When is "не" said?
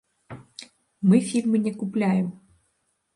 1.65-1.73